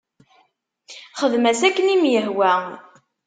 [1.19, 2.53] Xdem-as akken i m-ihwa.